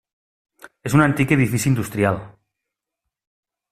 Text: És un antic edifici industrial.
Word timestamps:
És 0.91 0.95
un 0.99 1.03
antic 1.05 1.35
edifici 1.37 1.71
industrial. 1.73 2.21